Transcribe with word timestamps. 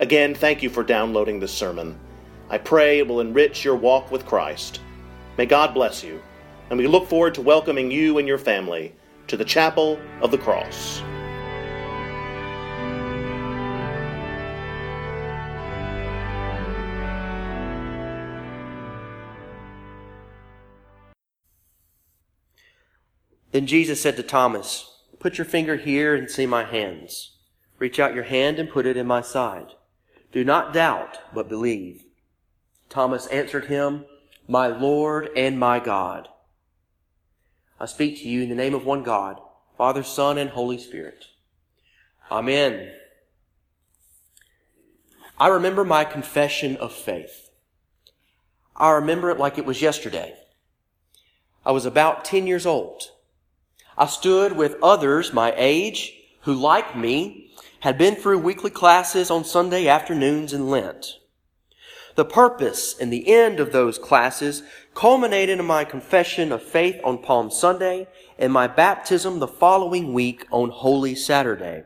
Again, 0.00 0.34
thank 0.34 0.62
you 0.62 0.70
for 0.70 0.82
downloading 0.82 1.40
this 1.40 1.52
sermon. 1.52 1.94
I 2.48 2.56
pray 2.56 2.98
it 2.98 3.06
will 3.06 3.20
enrich 3.20 3.66
your 3.66 3.76
walk 3.76 4.10
with 4.10 4.24
Christ. 4.24 4.80
May 5.36 5.44
God 5.44 5.74
bless 5.74 6.02
you, 6.02 6.22
and 6.70 6.78
we 6.78 6.86
look 6.86 7.06
forward 7.06 7.34
to 7.34 7.42
welcoming 7.42 7.90
you 7.90 8.16
and 8.16 8.26
your 8.26 8.38
family 8.38 8.94
to 9.26 9.36
the 9.36 9.44
Chapel 9.44 10.00
of 10.22 10.30
the 10.30 10.38
Cross. 10.38 11.02
Then 23.52 23.66
Jesus 23.66 24.00
said 24.00 24.16
to 24.16 24.22
Thomas, 24.22 25.02
Put 25.18 25.36
your 25.36 25.44
finger 25.44 25.76
here 25.76 26.14
and 26.14 26.30
see 26.30 26.46
my 26.46 26.64
hands. 26.64 27.36
Reach 27.78 28.00
out 28.00 28.14
your 28.14 28.24
hand 28.24 28.58
and 28.58 28.70
put 28.70 28.86
it 28.86 28.96
in 28.96 29.06
my 29.06 29.20
side. 29.20 29.74
Do 30.32 30.44
not 30.44 30.72
doubt, 30.72 31.18
but 31.34 31.48
believe. 31.48 32.04
Thomas 32.88 33.26
answered 33.28 33.66
him, 33.66 34.04
My 34.46 34.68
Lord 34.68 35.30
and 35.36 35.58
my 35.58 35.80
God. 35.80 36.28
I 37.78 37.86
speak 37.86 38.18
to 38.18 38.28
you 38.28 38.42
in 38.42 38.48
the 38.48 38.54
name 38.54 38.74
of 38.74 38.84
one 38.84 39.02
God, 39.02 39.40
Father, 39.76 40.02
Son, 40.02 40.38
and 40.38 40.50
Holy 40.50 40.78
Spirit. 40.78 41.24
Amen. 42.30 42.92
I 45.38 45.48
remember 45.48 45.84
my 45.84 46.04
confession 46.04 46.76
of 46.76 46.92
faith. 46.92 47.50
I 48.76 48.90
remember 48.90 49.30
it 49.30 49.38
like 49.38 49.58
it 49.58 49.64
was 49.64 49.82
yesterday. 49.82 50.34
I 51.64 51.72
was 51.72 51.86
about 51.86 52.24
10 52.24 52.46
years 52.46 52.66
old. 52.66 53.04
I 53.96 54.06
stood 54.06 54.56
with 54.56 54.76
others 54.82 55.32
my 55.32 55.52
age 55.56 56.14
who, 56.42 56.54
like 56.54 56.96
me, 56.96 57.49
had 57.80 57.98
been 57.98 58.14
through 58.14 58.38
weekly 58.38 58.70
classes 58.70 59.30
on 59.30 59.44
Sunday 59.44 59.88
afternoons 59.88 60.52
in 60.52 60.68
Lent. 60.68 61.18
The 62.14 62.24
purpose 62.24 62.98
and 62.98 63.12
the 63.12 63.32
end 63.32 63.60
of 63.60 63.72
those 63.72 63.98
classes 63.98 64.62
culminated 64.94 65.58
in 65.58 65.64
my 65.64 65.84
confession 65.84 66.52
of 66.52 66.62
faith 66.62 67.00
on 67.04 67.22
Palm 67.22 67.50
Sunday 67.50 68.08
and 68.38 68.52
my 68.52 68.66
baptism 68.66 69.38
the 69.38 69.48
following 69.48 70.12
week 70.12 70.46
on 70.50 70.70
Holy 70.70 71.14
Saturday. 71.14 71.84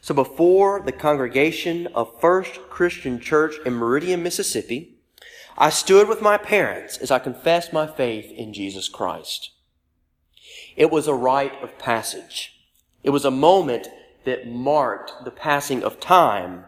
So 0.00 0.14
before 0.14 0.80
the 0.80 0.92
congregation 0.92 1.86
of 1.88 2.20
First 2.20 2.60
Christian 2.70 3.20
Church 3.20 3.56
in 3.64 3.74
Meridian, 3.74 4.22
Mississippi, 4.22 4.96
I 5.56 5.70
stood 5.70 6.08
with 6.08 6.22
my 6.22 6.38
parents 6.38 6.98
as 6.98 7.10
I 7.10 7.18
confessed 7.18 7.72
my 7.72 7.86
faith 7.86 8.30
in 8.32 8.52
Jesus 8.52 8.88
Christ. 8.88 9.50
It 10.76 10.90
was 10.90 11.06
a 11.06 11.14
rite 11.14 11.62
of 11.62 11.78
passage. 11.78 12.54
It 13.02 13.10
was 13.10 13.24
a 13.24 13.30
moment 13.30 13.88
that 14.28 14.46
marked 14.46 15.24
the 15.24 15.30
passing 15.30 15.82
of 15.82 15.98
time, 15.98 16.66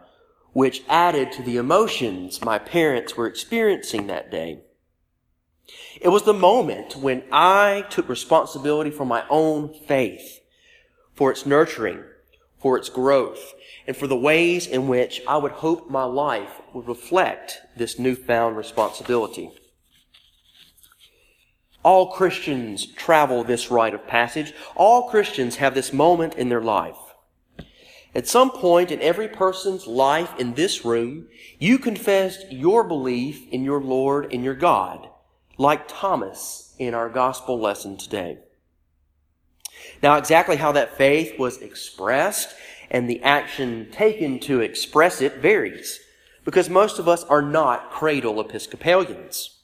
which 0.54 0.82
added 0.88 1.31
to 1.31 1.43
the 1.43 1.59
emotions 1.59 2.43
my 2.43 2.59
parents 2.59 3.19
were 3.19 3.26
experiencing 3.26 4.06
that 4.06 4.31
day. 4.31 4.62
It 6.00 6.09
was 6.09 6.22
the 6.22 6.32
moment 6.32 6.97
when 6.97 7.22
I 7.31 7.84
took 7.91 8.09
responsibility 8.09 8.91
for 8.91 9.04
my 9.04 9.25
own 9.28 9.75
faith, 9.87 10.41
for 11.12 11.31
its 11.31 11.44
nurturing, 11.44 12.03
for 12.59 12.78
its 12.78 12.88
growth, 12.88 13.53
and 13.87 13.94
for 13.94 14.06
the 14.06 14.16
ways 14.16 14.66
in 14.66 14.88
which 14.88 15.21
I 15.28 15.37
would 15.37 15.53
hope 15.53 15.91
my 15.91 16.04
life 16.04 16.62
would 16.72 16.88
reflect 16.88 17.59
this 17.77 17.98
newfound 17.98 18.56
responsibility. 18.56 19.50
All 21.82 22.12
Christians 22.12 22.87
travel 22.87 23.44
this 23.44 23.71
rite 23.71 23.92
of 23.92 24.06
passage. 24.06 24.54
All 24.75 25.10
Christians 25.10 25.56
have 25.56 25.75
this 25.75 25.92
moment 25.92 26.37
in 26.37 26.48
their 26.48 26.62
life. 26.62 26.97
At 28.15 28.26
some 28.26 28.50
point 28.50 28.91
in 28.91 29.00
every 29.00 29.28
person's 29.28 29.87
life 29.87 30.38
in 30.38 30.54
this 30.54 30.84
room, 30.84 31.28
you 31.59 31.78
confessed 31.78 32.50
your 32.50 32.82
belief 32.82 33.48
in 33.50 33.62
your 33.62 33.81
Lord 33.81 34.32
and 34.32 34.43
your 34.43 34.54
God, 34.54 35.09
like 35.59 35.87
Thomas 35.87 36.75
in 36.78 36.93
our 36.93 37.09
gospel 37.09 37.60
lesson 37.60 37.97
today. 37.97 38.38
Now, 40.03 40.16
exactly 40.16 40.56
how 40.56 40.72
that 40.72 40.97
faith 40.97 41.38
was 41.38 41.59
expressed 41.59 42.54
and 42.91 43.09
the 43.09 43.22
action 43.22 43.88
taken 43.93 44.41
to 44.41 44.60
express 44.60 45.21
it 45.21 45.37
varies, 45.37 46.00
because 46.44 46.69
most 46.69 46.98
of 46.98 47.06
us 47.06 47.22
are 47.25 47.42
not 47.42 47.92
cradle 47.92 48.41
Episcopalians. 48.41 49.59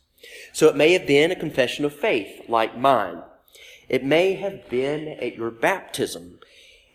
So 0.52 0.68
it 0.68 0.76
may 0.76 0.92
have 0.92 1.06
been 1.06 1.32
a 1.32 1.36
confession 1.36 1.84
of 1.84 1.94
faith 1.94 2.48
like 2.48 2.78
mine. 2.78 3.22
It 3.88 4.04
may 4.04 4.34
have 4.34 4.68
been 4.70 5.08
at 5.08 5.36
your 5.36 5.50
baptism. 5.50 6.38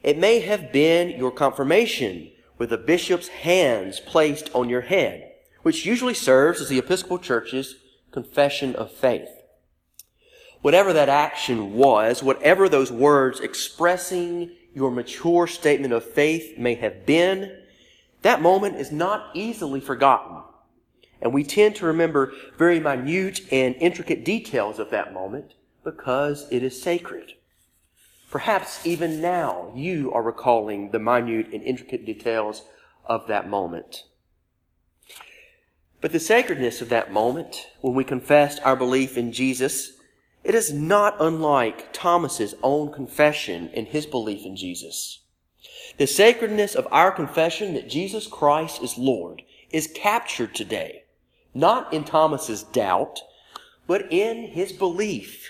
It 0.04 0.18
may 0.18 0.40
have 0.40 0.72
been 0.72 1.10
your 1.12 1.32
confirmation 1.32 2.32
with 2.58 2.72
the 2.72 2.78
bishop's 2.78 3.28
hands 3.28 4.00
placed 4.00 4.50
on 4.54 4.70
your 4.70 4.82
head, 4.82 5.32
which 5.62 5.86
usually 5.86 6.14
serves 6.14 6.60
as 6.60 6.70
the 6.70 6.80
Episcopal 6.80 7.20
Church's 7.20 7.76
confession 8.12 8.76
of 8.76 8.92
faith. 8.92 9.30
Whatever 10.62 10.94
that 10.94 11.10
action 11.10 11.74
was, 11.74 12.22
whatever 12.22 12.68
those 12.68 12.92
words 12.92 13.40
expressing 13.40 14.52
your 14.74 14.92
mature 14.92 15.48
statement 15.48 15.94
of 15.94 16.04
faith 16.04 16.58
may 16.58 16.76
have 16.76 17.06
been, 17.06 17.58
that 18.22 18.42
moment 18.42 18.76
is 18.76 18.92
not 18.92 19.30
easily 19.34 19.80
forgotten. 19.80 20.44
And 21.22 21.34
we 21.34 21.44
tend 21.44 21.76
to 21.76 21.86
remember 21.86 22.34
very 22.58 22.80
minute 22.80 23.42
and 23.52 23.76
intricate 23.76 24.26
details 24.26 24.80
of 24.80 24.90
that 24.90 25.14
moment 25.14 25.54
because 25.84 26.48
it 26.52 26.64
is 26.64 26.82
sacred. 26.82 27.34
Perhaps 28.32 28.86
even 28.86 29.22
now 29.22 29.72
you 29.76 30.12
are 30.14 30.24
recalling 30.24 30.90
the 30.90 31.00
minute 31.00 31.54
and 31.54 31.62
intricate 31.62 32.06
details 32.06 32.64
of 33.06 33.28
that 33.28 33.48
moment. 33.48 34.06
But 36.00 36.12
the 36.12 36.20
sacredness 36.20 36.82
of 36.82 36.90
that 36.90 37.14
moment, 37.14 37.68
when 37.82 37.94
we 37.94 38.04
confessed 38.04 38.60
our 38.64 38.76
belief 38.76 39.18
in 39.18 39.32
Jesus, 39.32 39.94
it 40.44 40.56
is 40.56 40.74
not 40.74 41.16
unlike 41.20 41.94
Thomas's 41.94 42.56
own 42.64 42.92
confession 42.92 43.70
and 43.76 43.88
his 43.88 44.08
belief 44.08 44.46
in 44.46 44.56
Jesus. 44.56 45.20
The 45.98 46.08
sacredness 46.08 46.74
of 46.74 46.88
our 46.90 47.12
confession 47.12 47.76
that 47.76 47.90
Jesus 47.90 48.26
Christ 48.26 48.82
is 48.82 48.98
Lord 48.98 49.44
is 49.70 49.92
captured 49.94 50.56
today 50.56 51.04
not 51.54 51.94
in 51.94 52.04
Thomas's 52.04 52.64
doubt, 52.64 53.20
but 53.88 54.12
in 54.12 54.48
his 54.48 54.72
belief. 54.72 55.50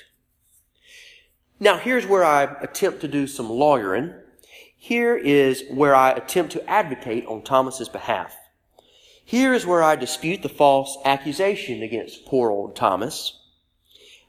Now, 1.61 1.77
here's 1.77 2.07
where 2.07 2.25
I 2.25 2.45
attempt 2.61 3.01
to 3.01 3.07
do 3.07 3.27
some 3.27 3.47
lawyering. 3.47 4.15
Here 4.75 5.15
is 5.15 5.63
where 5.69 5.93
I 5.93 6.09
attempt 6.09 6.53
to 6.53 6.67
advocate 6.67 7.27
on 7.27 7.43
Thomas's 7.43 7.87
behalf. 7.87 8.35
Here 9.23 9.53
is 9.53 9.63
where 9.63 9.83
I 9.83 9.95
dispute 9.95 10.41
the 10.41 10.49
false 10.49 10.97
accusation 11.05 11.83
against 11.83 12.25
poor 12.25 12.49
old 12.49 12.75
Thomas. 12.75 13.39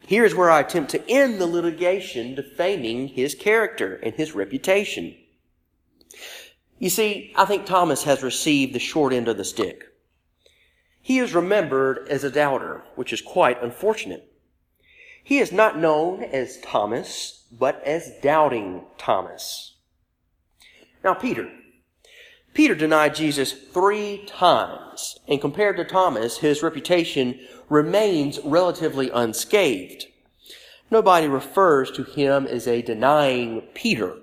Here 0.07 0.27
is 0.27 0.35
where 0.35 0.51
I 0.51 0.61
attempt 0.61 0.91
to 0.91 1.11
end 1.11 1.41
the 1.41 1.47
litigation 1.47 2.35
defaming 2.35 3.09
his 3.09 3.35
character 3.35 3.95
and 3.95 4.15
his 4.15 4.35
reputation. 4.35 5.17
You 6.79 6.91
see, 6.91 7.33
I 7.35 7.47
think 7.47 7.65
Thomas 7.65 8.05
has 8.05 8.23
received 8.23 8.75
the 8.75 8.79
short 8.79 9.15
end 9.15 9.27
of 9.27 9.39
the 9.39 9.45
stick. 9.45 9.85
He 11.01 11.19
is 11.19 11.35
remembered 11.35 12.07
as 12.11 12.25
a 12.25 12.31
doubter, 12.31 12.83
which 12.95 13.11
is 13.11 13.23
quite 13.23 13.63
unfortunate. 13.63 14.32
He 15.23 15.39
is 15.39 15.53
not 15.53 15.79
known 15.79 16.23
as 16.23 16.61
Thomas, 16.61 17.45
but 17.51 17.83
as 17.85 18.13
doubting 18.23 18.85
Thomas. 18.99 19.75
Now, 21.05 21.15
Peter. 21.15 21.51
Peter 22.55 22.75
denied 22.75 23.15
Jesus 23.15 23.53
three 23.53 24.25
times, 24.27 25.19
and 25.27 25.41
compared 25.41 25.77
to 25.79 25.85
Thomas, 25.85 26.39
his 26.39 26.63
reputation 26.63 27.41
remains 27.69 28.39
relatively 28.41 29.09
unscathed. 29.11 30.07
Nobody 30.91 31.27
refers 31.27 31.91
to 31.93 32.05
him 32.05 32.47
as 32.47 32.69
a 32.69 32.83
denying 32.83 33.63
Peter, 33.73 34.17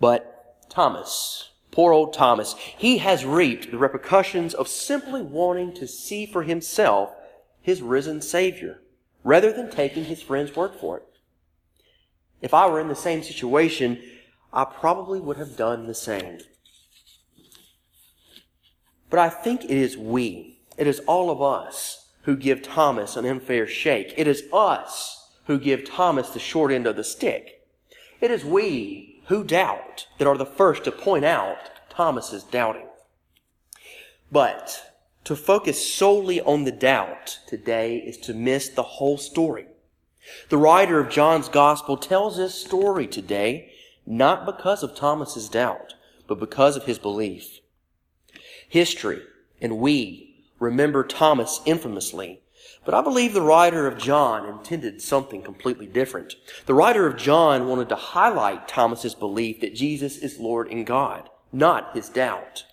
but 0.00 0.64
Thomas. 0.70 1.50
Poor 1.70 1.92
old 1.92 2.14
Thomas. 2.14 2.54
He 2.56 2.98
has 2.98 3.26
reaped 3.26 3.70
the 3.70 3.78
repercussions 3.78 4.54
of 4.54 4.68
simply 4.68 5.20
wanting 5.20 5.74
to 5.74 5.86
see 5.86 6.24
for 6.24 6.44
himself 6.44 7.10
his 7.60 7.82
risen 7.82 8.22
Savior, 8.22 8.80
rather 9.24 9.52
than 9.52 9.70
taking 9.70 10.04
his 10.04 10.22
friend's 10.22 10.54
word 10.54 10.72
for 10.78 10.98
it. 10.98 11.06
If 12.40 12.54
I 12.54 12.68
were 12.68 12.78
in 12.78 12.88
the 12.88 12.94
same 12.94 13.22
situation, 13.22 14.00
I 14.52 14.64
probably 14.64 15.18
would 15.18 15.38
have 15.38 15.56
done 15.56 15.86
the 15.86 15.94
same. 15.94 16.38
But 19.10 19.18
I 19.18 19.30
think 19.30 19.64
it 19.64 19.70
is 19.70 19.96
we, 19.96 20.60
it 20.76 20.86
is 20.86 21.00
all 21.00 21.30
of 21.30 21.40
us 21.40 22.10
who 22.22 22.36
give 22.36 22.62
Thomas 22.62 23.16
an 23.16 23.24
unfair 23.24 23.66
shake. 23.66 24.14
It 24.16 24.26
is 24.26 24.44
us 24.52 25.30
who 25.46 25.58
give 25.58 25.84
Thomas 25.84 26.30
the 26.30 26.38
short 26.38 26.70
end 26.70 26.86
of 26.86 26.96
the 26.96 27.04
stick. 27.04 27.66
It 28.20 28.30
is 28.30 28.44
we 28.44 29.22
who 29.26 29.44
doubt 29.44 30.06
that 30.18 30.28
are 30.28 30.36
the 30.36 30.46
first 30.46 30.84
to 30.84 30.92
point 30.92 31.24
out 31.24 31.70
Thomas's 31.88 32.42
doubting. 32.42 32.86
But 34.30 34.93
to 35.24 35.34
focus 35.34 35.92
solely 35.92 36.40
on 36.40 36.64
the 36.64 36.72
doubt 36.72 37.38
today 37.46 37.96
is 37.96 38.18
to 38.18 38.34
miss 38.34 38.68
the 38.68 38.82
whole 38.82 39.18
story. 39.18 39.66
The 40.48 40.58
writer 40.58 41.00
of 41.00 41.10
John's 41.10 41.48
gospel 41.48 41.96
tells 41.96 42.36
this 42.36 42.54
story 42.54 43.06
today 43.06 43.72
not 44.06 44.46
because 44.46 44.82
of 44.82 44.94
Thomas's 44.94 45.48
doubt, 45.48 45.94
but 46.26 46.38
because 46.38 46.76
of 46.76 46.84
his 46.84 46.98
belief. 46.98 47.60
History 48.68 49.22
and 49.60 49.78
we 49.78 50.44
remember 50.58 51.04
Thomas 51.04 51.60
infamously, 51.64 52.40
but 52.84 52.94
I 52.94 53.00
believe 53.00 53.32
the 53.32 53.42
writer 53.42 53.86
of 53.86 53.98
John 53.98 54.46
intended 54.46 55.00
something 55.00 55.42
completely 55.42 55.86
different. 55.86 56.34
The 56.66 56.74
writer 56.74 57.06
of 57.06 57.16
John 57.16 57.66
wanted 57.66 57.88
to 57.88 57.96
highlight 57.96 58.68
Thomas's 58.68 59.14
belief 59.14 59.60
that 59.60 59.74
Jesus 59.74 60.18
is 60.18 60.38
Lord 60.38 60.70
and 60.70 60.86
God, 60.86 61.30
not 61.50 61.94
his 61.94 62.10
doubt. 62.10 62.64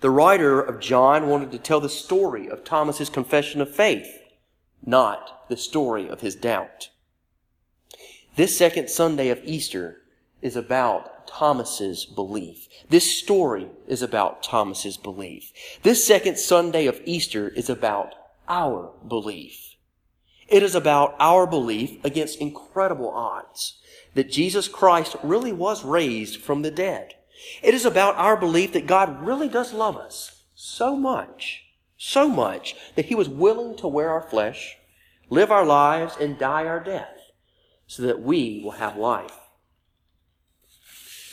The 0.00 0.10
writer 0.10 0.60
of 0.60 0.80
John 0.80 1.28
wanted 1.28 1.52
to 1.52 1.58
tell 1.58 1.80
the 1.80 1.88
story 1.88 2.48
of 2.48 2.64
Thomas's 2.64 3.10
confession 3.10 3.60
of 3.60 3.74
faith, 3.74 4.22
not 4.84 5.48
the 5.48 5.56
story 5.56 6.08
of 6.08 6.20
his 6.20 6.34
doubt. 6.34 6.90
This 8.36 8.56
second 8.56 8.90
Sunday 8.90 9.28
of 9.28 9.40
Easter 9.44 10.02
is 10.42 10.56
about 10.56 11.26
Thomas's 11.26 12.04
belief. 12.04 12.68
This 12.88 13.18
story 13.18 13.68
is 13.88 14.02
about 14.02 14.42
Thomas's 14.42 14.96
belief. 14.96 15.52
This 15.82 16.06
second 16.06 16.38
Sunday 16.38 16.86
of 16.86 17.00
Easter 17.04 17.48
is 17.48 17.70
about 17.70 18.14
our 18.48 18.92
belief. 19.06 19.76
It 20.48 20.62
is 20.62 20.74
about 20.74 21.16
our 21.18 21.46
belief 21.46 22.04
against 22.04 22.40
incredible 22.40 23.10
odds 23.10 23.80
that 24.14 24.30
Jesus 24.30 24.68
Christ 24.68 25.16
really 25.22 25.52
was 25.52 25.84
raised 25.84 26.40
from 26.40 26.62
the 26.62 26.70
dead. 26.70 27.14
It 27.62 27.74
is 27.74 27.84
about 27.84 28.16
our 28.16 28.36
belief 28.36 28.72
that 28.72 28.86
God 28.86 29.24
really 29.24 29.48
does 29.48 29.72
love 29.72 29.96
us 29.96 30.44
so 30.54 30.96
much, 30.96 31.64
so 31.96 32.28
much 32.28 32.74
that 32.94 33.06
he 33.06 33.14
was 33.14 33.28
willing 33.28 33.76
to 33.76 33.88
wear 33.88 34.10
our 34.10 34.22
flesh, 34.22 34.76
live 35.28 35.50
our 35.50 35.66
lives, 35.66 36.16
and 36.20 36.38
die 36.38 36.66
our 36.66 36.80
death 36.80 37.16
so 37.86 38.02
that 38.02 38.22
we 38.22 38.60
will 38.64 38.72
have 38.72 38.96
life. 38.96 39.38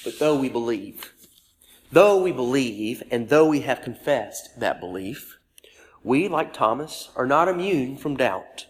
But 0.03 0.19
though 0.19 0.37
we 0.37 0.49
believe, 0.49 1.13
though 1.91 2.21
we 2.21 2.31
believe, 2.31 3.03
and 3.09 3.29
though 3.29 3.47
we 3.47 3.61
have 3.61 3.81
confessed 3.81 4.59
that 4.59 4.79
belief, 4.79 5.39
we, 6.03 6.27
like 6.27 6.53
Thomas, 6.53 7.09
are 7.15 7.25
not 7.25 7.47
immune 7.47 7.97
from 7.97 8.17
doubt. 8.17 8.67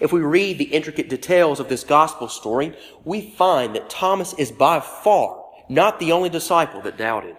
If 0.00 0.12
we 0.12 0.20
read 0.20 0.58
the 0.58 0.64
intricate 0.64 1.08
details 1.08 1.60
of 1.60 1.68
this 1.68 1.84
gospel 1.84 2.28
story, 2.28 2.76
we 3.04 3.20
find 3.20 3.74
that 3.74 3.90
Thomas 3.90 4.32
is 4.34 4.52
by 4.52 4.80
far 4.80 5.44
not 5.68 5.98
the 5.98 6.12
only 6.12 6.28
disciple 6.28 6.80
that 6.82 6.96
doubted. 6.96 7.36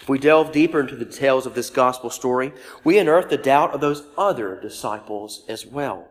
If 0.00 0.08
we 0.08 0.18
delve 0.18 0.52
deeper 0.52 0.80
into 0.80 0.96
the 0.96 1.04
details 1.04 1.46
of 1.46 1.54
this 1.54 1.70
gospel 1.70 2.10
story, 2.10 2.52
we 2.84 2.98
unearth 2.98 3.28
the 3.28 3.36
doubt 3.36 3.72
of 3.74 3.80
those 3.80 4.04
other 4.16 4.60
disciples 4.60 5.44
as 5.48 5.66
well. 5.66 6.08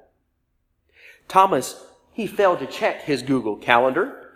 Thomas, 1.28 1.86
he 2.12 2.28
failed 2.28 2.60
to 2.60 2.68
check 2.68 3.04
his 3.04 3.22
Google 3.22 3.56
calendar, 3.56 4.34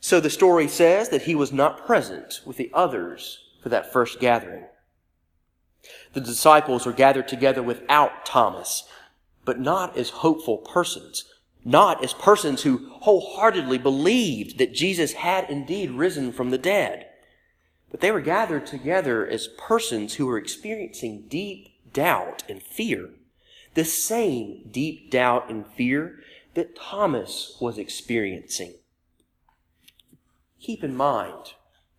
so 0.00 0.18
the 0.18 0.30
story 0.30 0.66
says 0.66 1.10
that 1.10 1.22
he 1.22 1.34
was 1.34 1.52
not 1.52 1.86
present 1.86 2.40
with 2.44 2.56
the 2.56 2.70
others 2.74 3.38
for 3.62 3.68
that 3.68 3.92
first 3.92 4.18
gathering. 4.18 4.64
The 6.12 6.20
disciples 6.20 6.86
were 6.86 6.92
gathered 6.92 7.28
together 7.28 7.62
without 7.62 8.26
Thomas, 8.26 8.84
but 9.44 9.60
not 9.60 9.96
as 9.96 10.10
hopeful 10.10 10.58
persons 10.58 11.31
not 11.64 12.02
as 12.02 12.12
persons 12.12 12.62
who 12.62 12.88
wholeheartedly 13.00 13.78
believed 13.78 14.58
that 14.58 14.74
Jesus 14.74 15.12
had 15.14 15.48
indeed 15.48 15.90
risen 15.90 16.32
from 16.32 16.50
the 16.50 16.58
dead, 16.58 17.06
but 17.90 18.00
they 18.00 18.10
were 18.10 18.20
gathered 18.20 18.66
together 18.66 19.26
as 19.26 19.48
persons 19.58 20.14
who 20.14 20.26
were 20.26 20.38
experiencing 20.38 21.26
deep 21.28 21.68
doubt 21.92 22.42
and 22.48 22.62
fear. 22.62 23.10
The 23.74 23.84
same 23.84 24.68
deep 24.70 25.10
doubt 25.10 25.50
and 25.50 25.66
fear 25.66 26.20
that 26.54 26.76
Thomas 26.76 27.56
was 27.60 27.78
experiencing. 27.78 28.74
Keep 30.60 30.84
in 30.84 30.96
mind, 30.96 31.54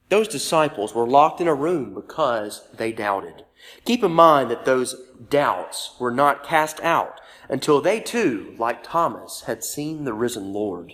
those 0.10 0.27
disciples 0.27 0.94
were 0.94 1.07
locked 1.07 1.42
in 1.42 1.48
a 1.48 1.56
room 1.56 1.94
because 1.94 2.68
they 2.74 2.92
doubted. 2.92 3.45
Keep 3.86 4.04
in 4.04 4.13
mind 4.13 4.51
that 4.51 4.65
those 4.65 4.95
doubts 5.30 5.95
were 6.00 6.12
not 6.12 6.44
cast 6.44 6.80
out 6.81 7.19
until 7.53 7.81
they 7.81 8.00
too, 8.00 8.55
like 8.57 8.81
Thomas, 8.81 9.44
had 9.45 9.63
seen 9.63 10.05
the 10.05 10.13
risen 10.13 10.51
Lord. 10.53 10.91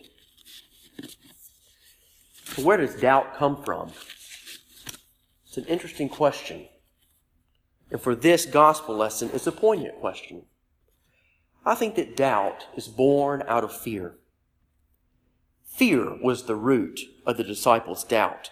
where 2.57 2.75
does 2.75 3.00
doubt 3.00 3.38
come 3.38 3.63
from? 3.63 3.94
It's 5.47 5.56
an 5.56 5.63
interesting 5.67 6.09
question. 6.09 6.67
And 7.89 8.01
for 8.01 8.13
this 8.13 8.45
gospel 8.45 8.94
lesson, 8.97 9.29
it's 9.33 9.47
a 9.47 9.53
poignant 9.53 10.01
question. 10.01 10.41
I 11.65 11.75
think 11.75 11.95
that 11.95 12.17
doubt 12.17 12.67
is 12.75 12.89
born 12.89 13.41
out 13.47 13.63
of 13.63 13.73
fear. 13.73 14.17
Fear 15.63 16.21
was 16.21 16.44
the 16.44 16.57
root 16.57 17.00
of 17.25 17.38
the 17.38 17.45
disciples' 17.45 18.03
doubt. 18.03 18.51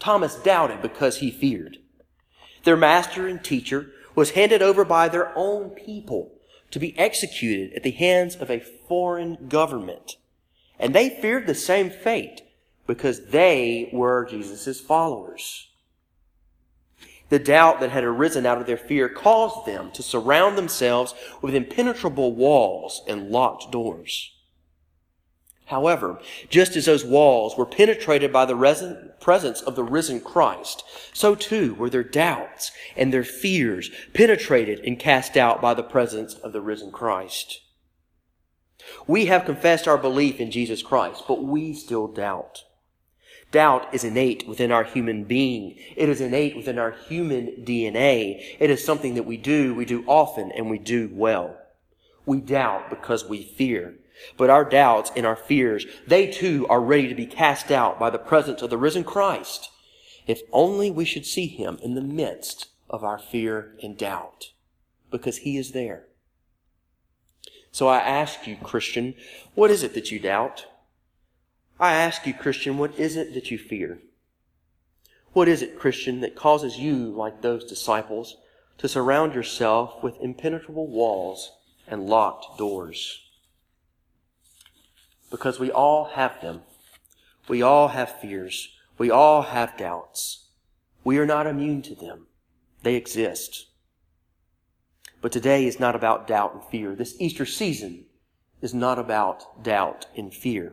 Thomas 0.00 0.34
doubted 0.34 0.82
because 0.82 1.18
he 1.18 1.30
feared. 1.30 1.76
Their 2.64 2.76
master 2.76 3.28
and 3.28 3.44
teacher 3.44 3.92
was 4.16 4.30
handed 4.30 4.62
over 4.62 4.84
by 4.84 5.08
their 5.08 5.32
own 5.38 5.70
people 5.70 6.32
to 6.70 6.78
be 6.78 6.98
executed 6.98 7.72
at 7.74 7.82
the 7.82 7.90
hands 7.90 8.36
of 8.36 8.50
a 8.50 8.60
foreign 8.60 9.48
government. 9.48 10.16
And 10.78 10.94
they 10.94 11.08
feared 11.08 11.46
the 11.46 11.54
same 11.54 11.90
fate 11.90 12.42
because 12.86 13.26
they 13.26 13.88
were 13.92 14.26
Jesus' 14.26 14.80
followers. 14.80 15.68
The 17.28 17.38
doubt 17.40 17.80
that 17.80 17.90
had 17.90 18.04
arisen 18.04 18.46
out 18.46 18.60
of 18.60 18.66
their 18.66 18.76
fear 18.76 19.08
caused 19.08 19.66
them 19.66 19.90
to 19.92 20.02
surround 20.02 20.56
themselves 20.56 21.14
with 21.42 21.54
impenetrable 21.54 22.32
walls 22.32 23.02
and 23.08 23.30
locked 23.30 23.72
doors. 23.72 24.32
However, 25.66 26.20
just 26.48 26.76
as 26.76 26.86
those 26.86 27.04
walls 27.04 27.56
were 27.56 27.66
penetrated 27.66 28.32
by 28.32 28.44
the 28.44 29.12
presence 29.20 29.60
of 29.62 29.74
the 29.74 29.82
risen 29.82 30.20
Christ, 30.20 30.84
so 31.12 31.34
too 31.34 31.74
were 31.74 31.90
their 31.90 32.04
doubts 32.04 32.70
and 32.96 33.12
their 33.12 33.24
fears 33.24 33.90
penetrated 34.14 34.78
and 34.84 34.98
cast 34.98 35.36
out 35.36 35.60
by 35.60 35.74
the 35.74 35.82
presence 35.82 36.34
of 36.34 36.52
the 36.52 36.60
risen 36.60 36.92
Christ. 36.92 37.62
We 39.08 39.26
have 39.26 39.44
confessed 39.44 39.88
our 39.88 39.98
belief 39.98 40.38
in 40.38 40.52
Jesus 40.52 40.82
Christ, 40.82 41.24
but 41.26 41.42
we 41.42 41.74
still 41.74 42.06
doubt. 42.06 42.62
Doubt 43.50 43.92
is 43.92 44.04
innate 44.04 44.46
within 44.46 44.70
our 44.70 44.84
human 44.84 45.24
being. 45.24 45.76
It 45.96 46.08
is 46.08 46.20
innate 46.20 46.56
within 46.56 46.78
our 46.78 46.92
human 46.92 47.64
DNA. 47.64 48.56
It 48.60 48.70
is 48.70 48.84
something 48.84 49.14
that 49.14 49.26
we 49.26 49.36
do, 49.36 49.74
we 49.74 49.84
do 49.84 50.04
often, 50.06 50.52
and 50.52 50.70
we 50.70 50.78
do 50.78 51.10
well. 51.12 51.56
We 52.24 52.40
doubt 52.40 52.88
because 52.88 53.28
we 53.28 53.42
fear. 53.42 53.96
But 54.36 54.50
our 54.50 54.64
doubts 54.64 55.10
and 55.16 55.26
our 55.26 55.36
fears, 55.36 55.86
they 56.06 56.26
too 56.26 56.66
are 56.68 56.80
ready 56.80 57.08
to 57.08 57.14
be 57.14 57.26
cast 57.26 57.70
out 57.70 57.98
by 57.98 58.10
the 58.10 58.18
presence 58.18 58.62
of 58.62 58.70
the 58.70 58.78
risen 58.78 59.04
Christ. 59.04 59.70
If 60.26 60.42
only 60.52 60.90
we 60.90 61.04
should 61.04 61.26
see 61.26 61.46
him 61.46 61.78
in 61.82 61.94
the 61.94 62.00
midst 62.00 62.68
of 62.88 63.04
our 63.04 63.18
fear 63.18 63.76
and 63.82 63.96
doubt, 63.96 64.50
because 65.10 65.38
he 65.38 65.56
is 65.56 65.72
there. 65.72 66.06
So 67.70 67.88
I 67.88 67.98
ask 67.98 68.46
you, 68.46 68.56
Christian, 68.56 69.14
what 69.54 69.70
is 69.70 69.82
it 69.82 69.94
that 69.94 70.10
you 70.10 70.18
doubt? 70.18 70.66
I 71.78 71.92
ask 71.92 72.26
you, 72.26 72.32
Christian, 72.32 72.78
what 72.78 72.98
is 72.98 73.16
it 73.16 73.34
that 73.34 73.50
you 73.50 73.58
fear? 73.58 73.98
What 75.34 75.48
is 75.48 75.60
it, 75.60 75.78
Christian, 75.78 76.22
that 76.22 76.34
causes 76.34 76.78
you, 76.78 77.10
like 77.10 77.42
those 77.42 77.64
disciples, 77.64 78.38
to 78.78 78.88
surround 78.88 79.34
yourself 79.34 80.02
with 80.02 80.18
impenetrable 80.22 80.86
walls 80.86 81.52
and 81.86 82.06
locked 82.06 82.56
doors? 82.56 83.25
Because 85.30 85.58
we 85.58 85.70
all 85.70 86.06
have 86.14 86.40
them. 86.40 86.62
We 87.48 87.62
all 87.62 87.88
have 87.88 88.20
fears. 88.20 88.68
We 88.98 89.10
all 89.10 89.42
have 89.42 89.76
doubts. 89.76 90.48
We 91.04 91.18
are 91.18 91.26
not 91.26 91.46
immune 91.46 91.82
to 91.82 91.94
them. 91.94 92.26
They 92.82 92.94
exist. 92.94 93.66
But 95.20 95.32
today 95.32 95.66
is 95.66 95.80
not 95.80 95.94
about 95.94 96.26
doubt 96.26 96.54
and 96.54 96.64
fear. 96.64 96.94
This 96.94 97.14
Easter 97.18 97.46
season 97.46 98.06
is 98.60 98.74
not 98.74 98.98
about 98.98 99.62
doubt 99.62 100.06
and 100.16 100.32
fear. 100.32 100.72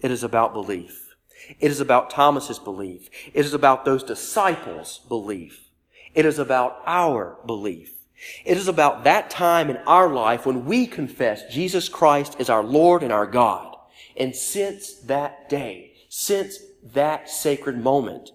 It 0.00 0.10
is 0.10 0.22
about 0.22 0.52
belief. 0.52 1.14
It 1.60 1.70
is 1.70 1.80
about 1.80 2.10
Thomas's 2.10 2.58
belief. 2.58 3.08
It 3.32 3.44
is 3.44 3.54
about 3.54 3.84
those 3.84 4.02
disciples' 4.02 5.00
belief. 5.08 5.68
It 6.14 6.24
is 6.26 6.38
about 6.38 6.82
our 6.86 7.38
belief. 7.46 7.97
It 8.44 8.56
is 8.56 8.68
about 8.68 9.04
that 9.04 9.30
time 9.30 9.70
in 9.70 9.76
our 9.78 10.08
life 10.12 10.44
when 10.44 10.64
we 10.64 10.86
confess 10.86 11.42
Jesus 11.52 11.88
Christ 11.88 12.36
as 12.40 12.50
our 12.50 12.64
Lord 12.64 13.02
and 13.02 13.12
our 13.12 13.26
God. 13.26 13.76
And 14.16 14.34
since 14.34 14.94
that 15.02 15.48
day, 15.48 15.92
since 16.08 16.58
that 16.82 17.28
sacred 17.28 17.78
moment, 17.82 18.30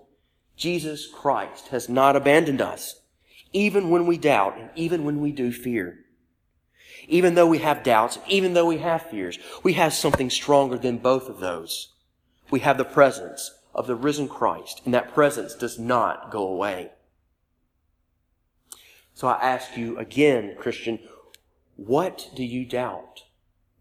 Jesus 0.55 1.07
Christ 1.07 1.69
has 1.69 1.89
not 1.89 2.15
abandoned 2.15 2.61
us. 2.61 3.01
even 3.53 3.89
when 3.89 4.05
we 4.05 4.17
doubt 4.17 4.57
and 4.57 4.69
even 4.75 5.05
when 5.05 5.21
we 5.21 5.31
do 5.31 5.51
fear. 5.51 5.99
Even 7.07 7.35
though 7.35 7.47
we 7.47 7.59
have 7.59 7.83
doubts, 7.83 8.17
even 8.27 8.53
though 8.53 8.65
we 8.65 8.79
have 8.79 9.03
fears, 9.03 9.37
we 9.61 9.73
have 9.73 9.93
something 9.93 10.29
stronger 10.29 10.77
than 10.77 10.97
both 10.97 11.29
of 11.29 11.39
those. 11.39 11.93
We 12.49 12.61
have 12.61 12.77
the 12.77 12.85
presence 12.85 13.51
of 13.73 13.87
the 13.87 13.95
risen 13.95 14.27
Christ, 14.27 14.81
and 14.85 14.93
that 14.93 15.13
presence 15.13 15.53
does 15.53 15.77
not 15.79 16.31
go 16.31 16.47
away. 16.47 16.91
So 19.13 19.27
I 19.27 19.39
ask 19.41 19.77
you 19.77 19.97
again, 19.97 20.55
Christian, 20.57 20.99
what 21.75 22.29
do 22.35 22.43
you 22.43 22.65
doubt? 22.65 23.23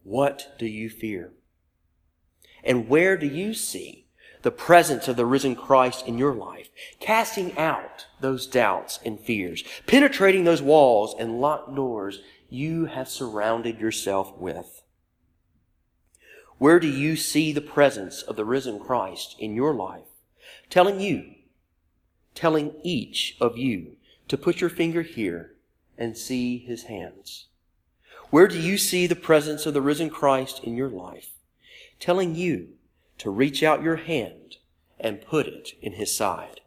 What 0.03 0.55
do 0.59 0.65
you 0.65 0.89
fear? 0.89 1.33
And 2.63 2.87
where 2.87 3.17
do 3.17 3.27
you 3.27 3.53
see 3.53 4.03
the 4.41 4.51
presence 4.51 5.07
of 5.07 5.15
the 5.15 5.25
risen 5.25 5.55
Christ 5.55 6.05
in 6.05 6.17
your 6.17 6.33
life, 6.33 6.69
casting 6.99 7.57
out 7.57 8.07
those 8.19 8.45
doubts 8.45 8.99
and 9.05 9.19
fears, 9.19 9.63
penetrating 9.87 10.43
those 10.43 10.61
walls 10.61 11.15
and 11.17 11.39
locked 11.39 11.73
doors 11.75 12.21
you 12.49 12.85
have 12.85 13.07
surrounded 13.09 13.79
yourself 13.79 14.37
with? 14.37 14.83
Where 16.57 16.79
do 16.79 16.87
you 16.87 17.15
see 17.15 17.51
the 17.51 17.61
presence 17.61 18.21
of 18.21 18.35
the 18.35 18.45
risen 18.45 18.79
Christ 18.79 19.35
in 19.39 19.55
your 19.55 19.73
life, 19.73 20.07
telling 20.69 20.99
you, 20.99 21.35
telling 22.35 22.75
each 22.83 23.37
of 23.39 23.57
you 23.57 23.97
to 24.27 24.37
put 24.37 24.61
your 24.61 24.69
finger 24.69 25.01
here 25.01 25.53
and 25.97 26.17
see 26.17 26.57
his 26.57 26.83
hands? 26.83 27.47
Where 28.29 28.47
do 28.47 28.59
you 28.59 28.77
see 28.77 29.05
the 29.05 29.15
presence 29.15 29.65
of 29.65 29.73
the 29.73 29.81
risen 29.81 30.09
Christ 30.09 30.63
in 30.63 30.75
your 30.75 30.89
life, 30.89 31.29
telling 31.99 32.35
you 32.35 32.69
to 33.19 33.29
reach 33.29 33.61
out 33.61 33.83
your 33.83 33.97
hand 33.97 34.57
and 34.99 35.21
put 35.21 35.47
it 35.47 35.73
in 35.81 35.93
his 35.93 36.15
side? 36.15 36.61